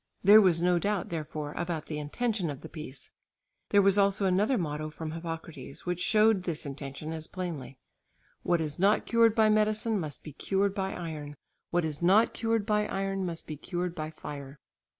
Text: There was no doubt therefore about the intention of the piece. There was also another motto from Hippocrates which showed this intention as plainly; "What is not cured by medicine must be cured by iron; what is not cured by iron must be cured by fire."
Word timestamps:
There 0.23 0.41
was 0.41 0.63
no 0.63 0.79
doubt 0.79 1.09
therefore 1.09 1.53
about 1.53 1.85
the 1.85 1.99
intention 1.99 2.49
of 2.49 2.61
the 2.61 2.69
piece. 2.69 3.11
There 3.69 3.83
was 3.83 3.99
also 3.99 4.25
another 4.25 4.57
motto 4.57 4.89
from 4.89 5.11
Hippocrates 5.11 5.85
which 5.85 5.99
showed 6.01 6.41
this 6.41 6.65
intention 6.65 7.13
as 7.13 7.27
plainly; 7.27 7.77
"What 8.41 8.61
is 8.61 8.79
not 8.79 9.05
cured 9.05 9.35
by 9.35 9.49
medicine 9.49 9.99
must 9.99 10.23
be 10.23 10.33
cured 10.33 10.73
by 10.73 10.93
iron; 10.95 11.35
what 11.69 11.85
is 11.85 12.01
not 12.01 12.33
cured 12.33 12.65
by 12.65 12.87
iron 12.87 13.27
must 13.27 13.45
be 13.45 13.57
cured 13.57 13.93
by 13.93 14.09
fire." 14.09 14.57